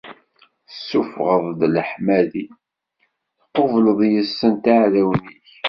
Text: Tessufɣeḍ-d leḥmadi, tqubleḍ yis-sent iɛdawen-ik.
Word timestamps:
Tessufɣeḍ-d 0.67 1.61
leḥmadi, 1.75 2.45
tqubleḍ 3.53 3.99
yis-sent 4.11 4.63
iɛdawen-ik. 4.75 5.47